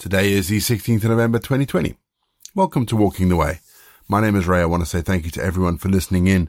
[0.00, 1.94] Today is the 16th of November 2020.
[2.54, 3.60] Welcome to Walking the Way.
[4.08, 4.62] My name is Ray.
[4.62, 6.48] I want to say thank you to everyone for listening in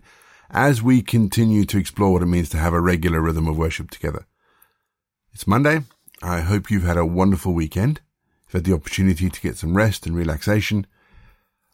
[0.49, 3.91] as we continue to explore what it means to have a regular rhythm of worship
[3.91, 4.25] together.
[5.33, 5.81] It's Monday.
[6.23, 7.99] I hope you've had a wonderful weekend.
[8.45, 10.87] You've had the opportunity to get some rest and relaxation.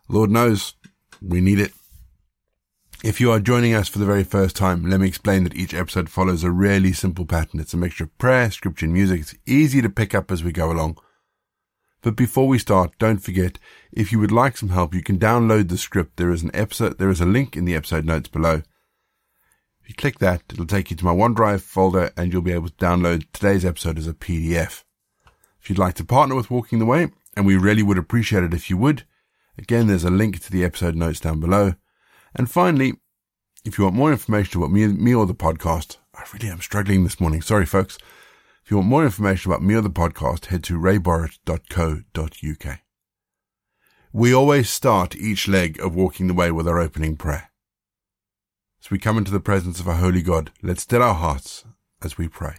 [0.10, 0.74] Lord knows
[1.22, 1.74] we need it.
[3.04, 5.76] If you are joining us for the very first time, let me explain that each
[5.76, 7.60] episode follows a really simple pattern.
[7.60, 9.22] It's a mixture of prayer, scripture, and music.
[9.22, 10.98] It's easy to pick up as we go along.
[12.08, 13.60] But before we start, don't forget,
[13.92, 16.16] if you would like some help, you can download the script.
[16.16, 18.62] There is an episode, there is a link in the episode notes below.
[19.82, 22.70] If you click that, it'll take you to my OneDrive folder and you'll be able
[22.70, 24.86] to download today's episode as a PDF.
[25.60, 28.54] If you'd like to partner with Walking the Way, and we really would appreciate it
[28.54, 29.04] if you would,
[29.58, 31.74] again, there's a link to the episode notes down below.
[32.34, 32.94] And finally,
[33.66, 37.04] if you want more information about me, me or the podcast, I really am struggling
[37.04, 37.42] this morning.
[37.42, 37.98] Sorry, folks.
[38.68, 42.80] If you want more information about me or the podcast, head to rayborrett.co.uk.
[44.12, 47.50] We always start each leg of walking the way with our opening prayer.
[48.84, 51.64] As we come into the presence of our holy God, let's still our hearts
[52.02, 52.56] as we pray.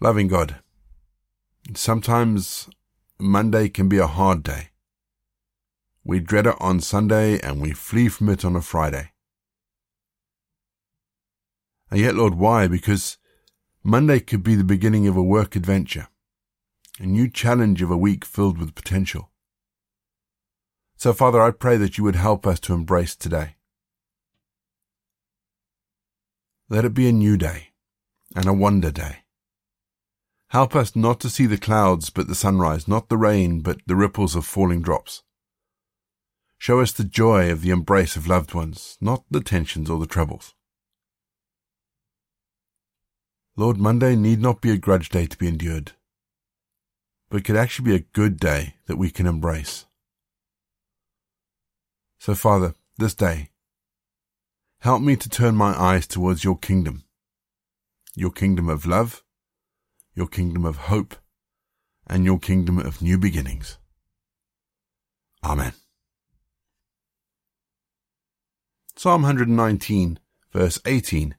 [0.00, 0.56] Loving God,
[1.76, 2.68] sometimes
[3.20, 4.70] Monday can be a hard day.
[6.02, 9.11] We dread it on Sunday and we flee from it on a Friday.
[11.92, 12.68] And yet, Lord, why?
[12.68, 13.18] Because
[13.82, 16.08] Monday could be the beginning of a work adventure,
[16.98, 19.30] a new challenge of a week filled with potential.
[20.96, 23.56] So, Father, I pray that you would help us to embrace today.
[26.70, 27.72] Let it be a new day
[28.34, 29.24] and a wonder day.
[30.48, 33.96] Help us not to see the clouds but the sunrise, not the rain but the
[33.96, 35.24] ripples of falling drops.
[36.56, 40.06] Show us the joy of the embrace of loved ones, not the tensions or the
[40.06, 40.54] troubles.
[43.54, 45.92] Lord, Monday need not be a grudge day to be endured,
[47.28, 49.84] but could actually be a good day that we can embrace.
[52.18, 53.50] So, Father, this day,
[54.80, 57.04] help me to turn my eyes towards your kingdom,
[58.14, 59.22] your kingdom of love,
[60.14, 61.16] your kingdom of hope,
[62.06, 63.76] and your kingdom of new beginnings.
[65.44, 65.74] Amen.
[68.96, 70.18] Psalm 119,
[70.52, 71.34] verse 18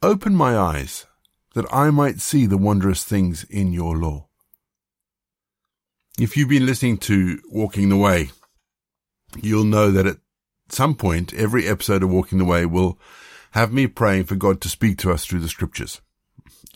[0.00, 1.06] Open my eyes,
[1.54, 4.28] that I might see the wondrous things in your law.
[6.16, 8.30] If you've been listening to Walking the Way,
[9.42, 10.18] you'll know that at
[10.68, 12.96] some point, every episode of Walking the Way will
[13.52, 16.00] have me praying for God to speak to us through the scriptures.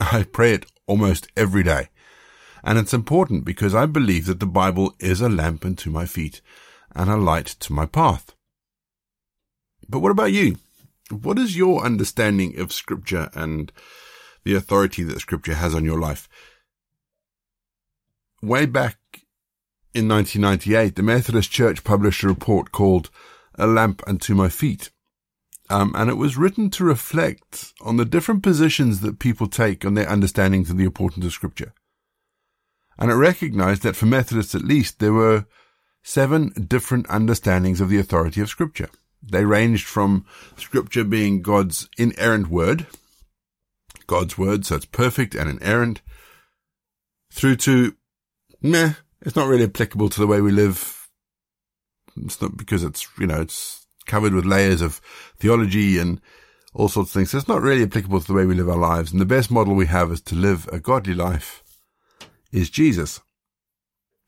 [0.00, 1.90] I pray it almost every day.
[2.64, 6.40] And it's important because I believe that the Bible is a lamp unto my feet
[6.92, 8.34] and a light to my path.
[9.88, 10.56] But what about you?
[11.12, 13.70] What is your understanding of scripture and
[14.44, 16.26] the authority that scripture has on your life?
[18.40, 18.96] Way back
[19.92, 23.10] in 1998, the Methodist Church published a report called
[23.56, 24.90] A Lamp Unto My Feet.
[25.68, 29.94] Um, and it was written to reflect on the different positions that people take on
[29.94, 31.74] their understandings of the importance of scripture.
[32.98, 35.44] And it recognized that for Methodists at least, there were
[36.02, 38.88] seven different understandings of the authority of scripture.
[39.22, 42.86] They ranged from scripture being God's inerrant word,
[44.06, 46.02] God's word, so it's perfect and inerrant,
[47.32, 47.94] through to,
[48.60, 51.08] meh, it's not really applicable to the way we live.
[52.24, 55.00] It's not because it's, you know, it's covered with layers of
[55.38, 56.20] theology and
[56.74, 57.30] all sorts of things.
[57.30, 59.12] So it's not really applicable to the way we live our lives.
[59.12, 61.62] And the best model we have is to live a godly life
[62.50, 63.20] is Jesus.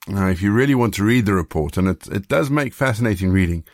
[0.06, 3.30] Now, if you really want to read the report, and it, it does make fascinating
[3.30, 3.64] reading,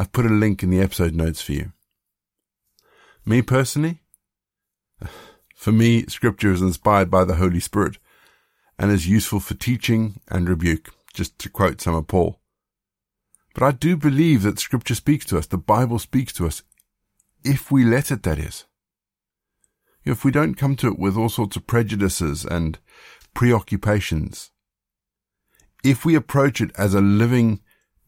[0.00, 1.72] I've put a link in the episode notes for you.
[3.26, 4.00] Me personally,
[5.56, 7.98] for me, scripture is inspired by the Holy Spirit
[8.78, 12.38] and is useful for teaching and rebuke, just to quote some of Paul.
[13.54, 16.62] But I do believe that scripture speaks to us, the Bible speaks to us,
[17.42, 18.66] if we let it, that is.
[20.04, 22.78] If we don't come to it with all sorts of prejudices and
[23.34, 24.52] preoccupations,
[25.82, 27.62] if we approach it as a living,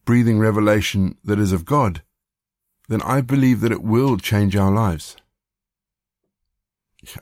[0.05, 2.01] breathing revelation that is of God,
[2.89, 5.15] then I believe that it will change our lives.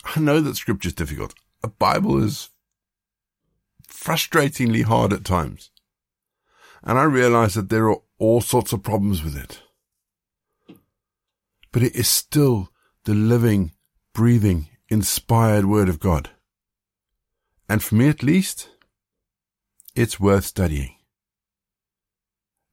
[0.03, 1.33] I know that scripture is difficult.
[1.63, 2.49] A Bible is
[3.87, 5.71] frustratingly hard at times.
[6.83, 9.61] And I realize that there are all sorts of problems with it.
[11.71, 12.69] But it is still
[13.03, 13.73] the living,
[14.13, 16.29] breathing, inspired word of God.
[17.67, 18.69] And for me at least,
[19.95, 20.95] it's worth studying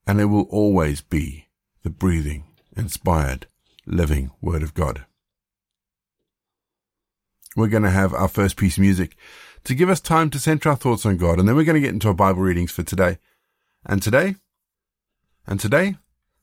[0.07, 1.49] and it will always be
[1.83, 2.45] the breathing,
[2.77, 3.47] inspired,
[3.87, 5.05] living Word of God.
[7.57, 9.17] We're going to have our first piece of music
[9.65, 11.39] to give us time to center our thoughts on God.
[11.39, 13.19] And then we're going to get into our Bible readings for today.
[13.85, 14.37] And today,
[15.47, 15.97] and today,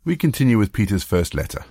[0.04, 1.66] we continue with Peter's first letter.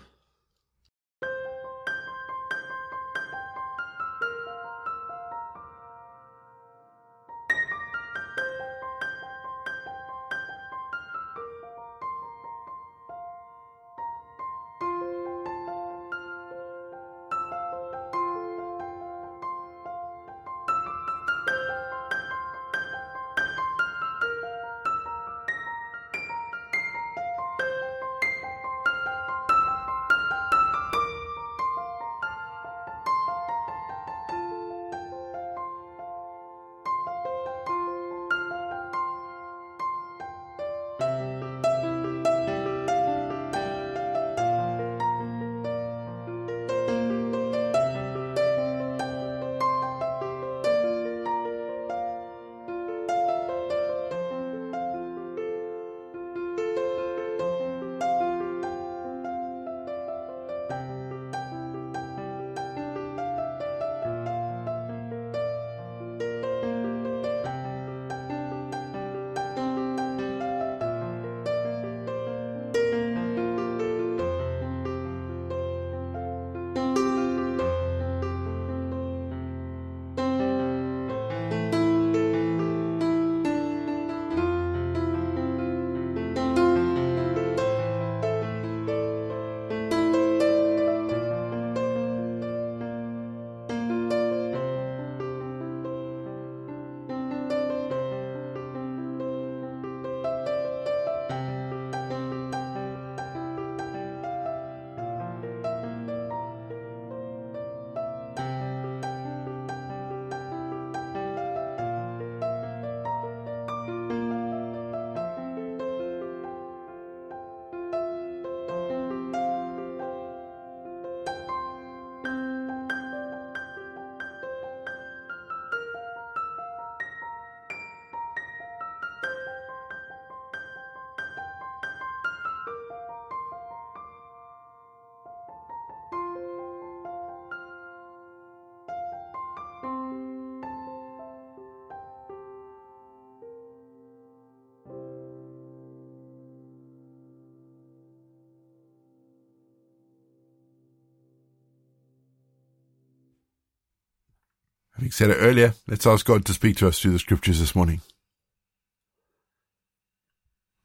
[155.02, 157.74] Having said it earlier, let's ask God to speak to us through the scriptures this
[157.74, 158.02] morning.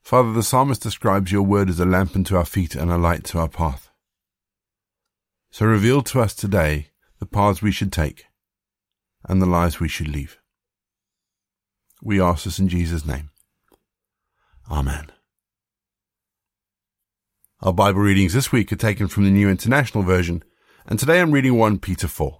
[0.01, 3.23] Father, the psalmist describes your word as a lamp unto our feet and a light
[3.25, 3.91] to our path.
[5.51, 6.87] So reveal to us today
[7.19, 8.25] the paths we should take
[9.23, 10.39] and the lives we should leave.
[12.01, 13.29] We ask this in Jesus' name.
[14.71, 15.11] Amen.
[17.61, 20.43] Our Bible readings this week are taken from the New International Version,
[20.87, 22.39] and today I'm reading 1 Peter 4.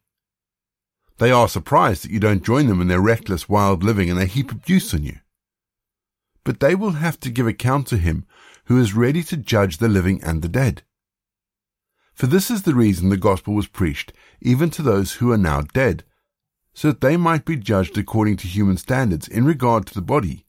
[1.21, 4.25] They are surprised that you don't join them in their reckless, wild living and they
[4.25, 5.19] heap abuse on you.
[6.43, 8.25] But they will have to give account to him
[8.65, 10.81] who is ready to judge the living and the dead.
[12.15, 15.61] For this is the reason the gospel was preached, even to those who are now
[15.61, 16.03] dead,
[16.73, 20.47] so that they might be judged according to human standards in regard to the body,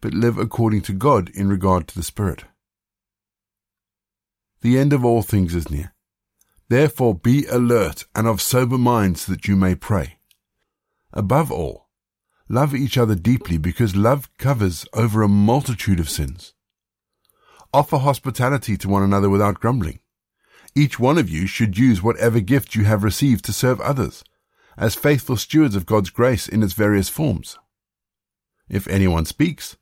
[0.00, 2.44] but live according to God in regard to the spirit.
[4.62, 5.92] The end of all things is near.
[6.68, 10.18] Therefore be alert and of sober minds that you may pray.
[11.12, 11.88] Above all,
[12.48, 16.52] love each other deeply because love covers over a multitude of sins.
[17.72, 20.00] Offer hospitality to one another without grumbling.
[20.74, 24.22] Each one of you should use whatever gift you have received to serve others,
[24.76, 27.58] as faithful stewards of God's grace in its various forms.
[28.68, 29.76] If anyone speaks,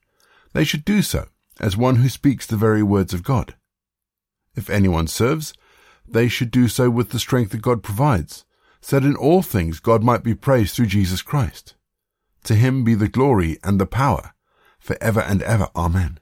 [0.53, 1.27] they should do so
[1.61, 3.57] as one who speaks the very words of God.
[4.55, 5.53] If anyone serves,
[6.09, 8.45] they should do so with the strength that God provides,
[8.81, 11.75] so that in all things God might be praised through Jesus Christ.
[12.45, 14.33] To him be the glory and the power,
[14.79, 15.69] for ever and ever.
[15.75, 16.21] Amen.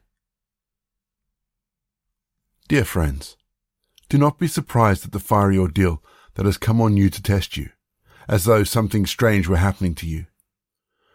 [2.66, 3.36] Dear friends,
[4.08, 6.02] do not be surprised at the fiery ordeal
[6.34, 7.68] that has come on you to test you,
[8.26, 10.26] as though something strange were happening to you.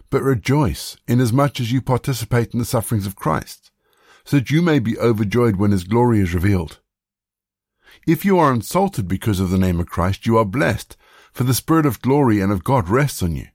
[0.09, 3.71] but rejoice inasmuch as you participate in the sufferings of Christ,
[4.25, 6.79] so that you may be overjoyed when his glory is revealed.
[8.07, 10.97] If you are insulted because of the name of Christ, you are blessed,
[11.31, 13.47] for the Spirit of glory and of God rests on you.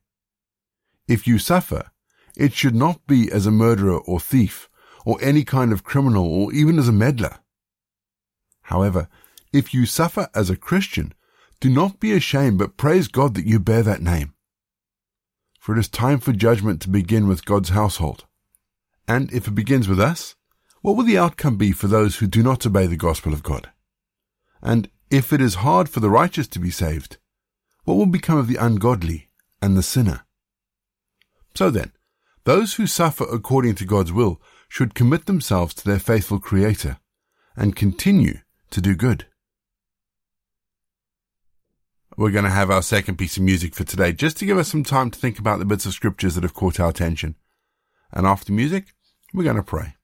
[1.08, 1.90] If you suffer,
[2.36, 4.68] it should not be as a murderer or thief,
[5.04, 7.38] or any kind of criminal, or even as a meddler.
[8.62, 9.08] However,
[9.52, 11.12] if you suffer as a Christian,
[11.60, 14.34] do not be ashamed, but praise God that you bear that name.
[15.60, 18.24] For it is time for judgment to begin with God's household.
[19.06, 20.34] And if it begins with us,
[20.82, 23.70] what will the outcome be for those who do not obey the gospel of God?
[24.64, 27.18] And if it is hard for the righteous to be saved,
[27.84, 29.28] what will become of the ungodly
[29.60, 30.24] and the sinner?
[31.54, 31.92] So then,
[32.44, 36.98] those who suffer according to God's will should commit themselves to their faithful Creator
[37.54, 38.38] and continue
[38.70, 39.26] to do good.
[42.16, 44.68] We're going to have our second piece of music for today, just to give us
[44.68, 47.34] some time to think about the bits of scriptures that have caught our attention.
[48.12, 48.94] And after music,
[49.32, 49.96] we're going to pray.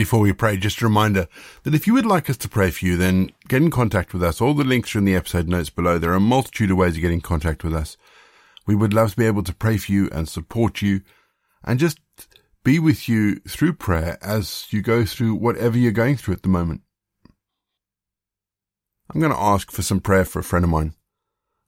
[0.00, 1.28] Before we pray, just a reminder
[1.62, 4.22] that if you would like us to pray for you, then get in contact with
[4.22, 4.40] us.
[4.40, 5.98] All the links are in the episode notes below.
[5.98, 7.98] There are a multitude of ways to get in contact with us.
[8.66, 11.02] We would love to be able to pray for you and support you
[11.64, 11.98] and just
[12.64, 16.48] be with you through prayer as you go through whatever you're going through at the
[16.48, 16.80] moment.
[19.12, 20.94] I'm going to ask for some prayer for a friend of mine.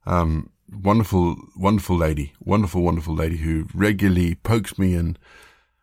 [0.07, 5.19] Um, wonderful, wonderful lady, wonderful, wonderful lady who regularly pokes me and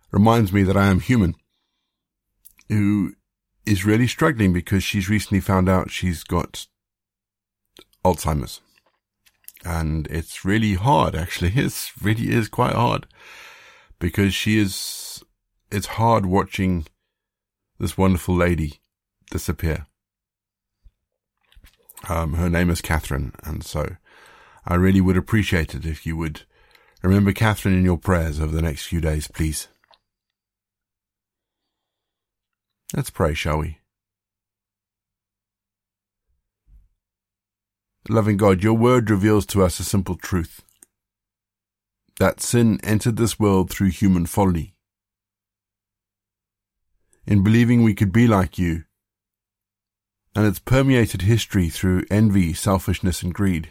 [0.10, 1.36] reminds me that I am human
[2.70, 3.14] who
[3.66, 6.68] is really struggling because she's recently found out she's got
[8.06, 8.62] Alzheimer's.
[9.66, 11.52] And it's really hard, actually.
[11.56, 13.06] It really is quite hard
[14.00, 15.24] because she is,
[15.72, 16.86] it's hard watching
[17.80, 18.80] this wonderful lady
[19.30, 19.88] disappear.
[22.08, 23.34] Um, her name is Catherine.
[23.44, 23.98] And so
[24.66, 26.44] I really would appreciate it if you would
[27.04, 29.68] remember Catherine in your prayers over the next few days, please.
[32.96, 33.78] Let's pray, shall we?
[38.08, 40.64] Loving God, your word reveals to us a simple truth
[42.20, 44.76] that sin entered this world through human folly.
[47.26, 48.84] In believing we could be like you,
[50.36, 53.70] and it's permeated history through envy, selfishness, and greed.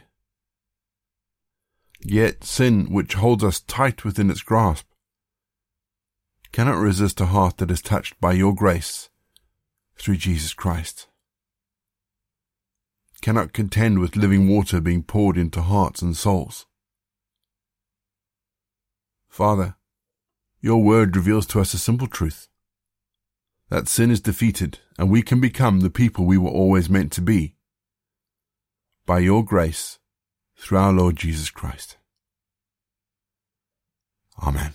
[2.01, 4.87] Yet sin, which holds us tight within its grasp,
[6.53, 9.11] cannot resist a heart that is touched by your grace
[9.97, 11.07] through Jesus Christ.
[13.21, 16.67] Cannot contend with living water being poured into hearts and souls.
[19.29, 19.77] Father,
[20.61, 22.49] your word reveals to us a simple truth
[23.69, 27.21] that sin is defeated and we can become the people we were always meant to
[27.21, 27.55] be
[29.07, 29.99] by your grace
[30.57, 31.97] through our Lord Jesus Christ.
[34.43, 34.75] Amen.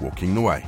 [0.00, 0.64] walking the way.